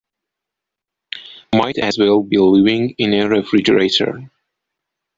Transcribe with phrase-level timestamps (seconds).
[1.53, 4.31] Might as well be living in a refrigerator.